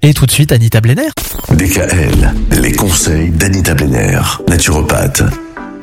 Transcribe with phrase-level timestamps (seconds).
[0.00, 1.08] Et tout de suite, Anita Blenner.
[1.50, 5.24] DKL, les conseils d'Anita Blenner, naturopathe.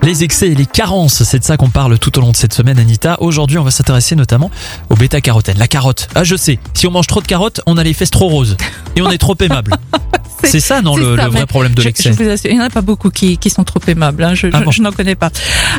[0.03, 2.53] Les excès et les carences, c'est de ça qu'on parle tout au long de cette
[2.53, 3.17] semaine, Anita.
[3.19, 4.49] Aujourd'hui, on va s'intéresser notamment
[4.89, 5.57] au bêta-carotène.
[5.57, 6.07] La carotte.
[6.15, 6.59] Ah, je sais.
[6.73, 8.55] Si on mange trop de carottes, on a les fesses trop roses.
[8.95, 9.75] Et on est trop aimable.
[10.45, 12.11] C'est ça, non, le, ça, le vrai problème de l'excès.
[12.45, 14.23] il n'y en a pas beaucoup qui, qui sont trop aimables.
[14.23, 15.31] hein, Je, Ah je- bon je n'en connais pas.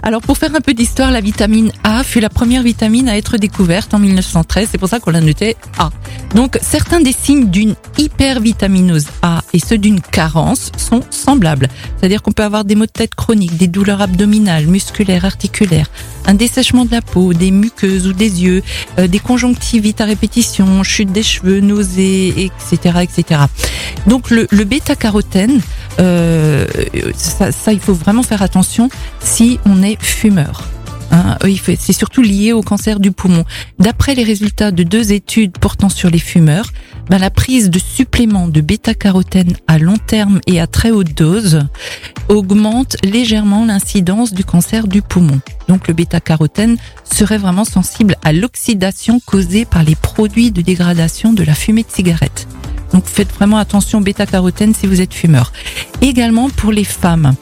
[0.03, 3.37] Alors, pour faire un peu d'histoire, la vitamine A fut la première vitamine à être
[3.39, 4.69] découverte en 1913.
[4.73, 5.91] C'est pour ça qu'on l'a notée A.
[6.35, 11.69] Donc, certains des signes d'une hypervitaminose A et ceux d'une carence sont semblables.
[11.99, 15.91] C'est-à-dire qu'on peut avoir des maux de tête chroniques, des douleurs abdominales, musculaires, articulaires,
[16.27, 18.63] un dessèchement de la peau, des muqueuses ou des yeux,
[18.99, 23.41] euh, des conjonctivites à répétition, chute des cheveux, nausées, etc., etc.
[24.07, 25.61] Donc le, le bêta-carotène,
[26.01, 26.67] euh,
[27.17, 28.89] ça, ça, il faut vraiment faire attention
[29.21, 30.69] si on est fumeur.
[31.17, 31.39] Hein,
[31.79, 33.45] c'est surtout lié au cancer du poumon.
[33.79, 36.71] D'après les résultats de deux études portant sur les fumeurs,
[37.09, 41.67] ben, la prise de suppléments de bêta-carotène à long terme et à très haute dose
[42.29, 45.41] augmente légèrement l'incidence du cancer du poumon.
[45.69, 46.77] Donc le bêta-carotène
[47.11, 51.91] serait vraiment sensible à l'oxydation causée par les produits de dégradation de la fumée de
[51.91, 52.47] cigarette.
[52.97, 55.53] Donc faites vraiment attention au bêta-carotène si vous êtes fumeur.
[56.01, 57.35] Également pour les femmes,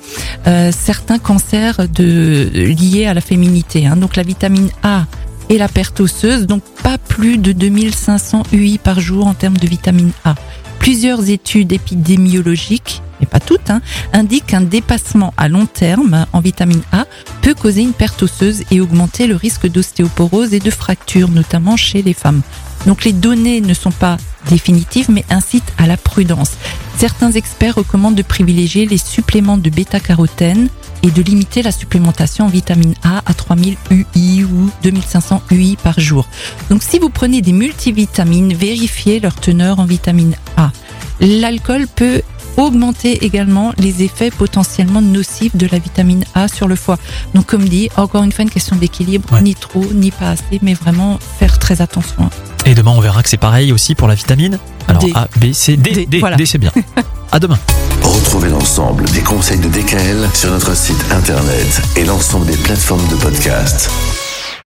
[0.49, 3.87] euh, certains cancers liés à la féminité.
[3.87, 3.95] hein.
[3.95, 5.07] donc la vitamine A
[5.51, 9.69] et la perte osseuse, donc pas plus de 2500 UI par jour en termes de
[9.69, 10.35] vitamine A.
[10.81, 13.81] Plusieurs études épidémiologiques, mais pas toutes, hein,
[14.13, 17.05] indiquent qu'un dépassement à long terme en vitamine A
[17.43, 22.03] peut causer une perte osseuse et augmenter le risque d'ostéoporose et de fractures, notamment chez
[22.03, 22.43] les femmes.
[22.87, 24.17] Donc les données ne sont pas
[24.49, 26.53] définitives, mais incitent à la prudence.
[26.99, 30.69] Certains experts recommandent de privilégier les suppléments de bêta-carotène
[31.03, 36.01] et de limiter la supplémentation en vitamine A à 3000 UI ou 2500 UI par
[36.01, 36.27] jour.
[36.71, 40.73] Donc si vous prenez des multivitamines, vérifiez leur teneur en vitamine A.
[41.21, 42.23] L'alcool peut
[42.57, 46.99] augmenter également les effets potentiellement nocifs de la vitamine A sur le foie.
[47.35, 49.43] Donc comme dit, encore une fois une question d'équilibre, Ouais.
[49.43, 52.29] ni trop, ni pas assez, mais vraiment faire très attention.
[52.67, 54.59] Et demain, on verra que c'est pareil aussi pour la vitamine.
[54.89, 55.13] Alors, D.
[55.15, 55.91] A, B, C, D.
[55.93, 56.37] D, D, voilà.
[56.37, 56.73] D, c'est bien.
[57.33, 57.59] À demain.
[58.03, 63.17] Retrouvez l'ensemble des conseils de DKL sur notre site internet et l'ensemble des plateformes de
[63.17, 63.91] podcast.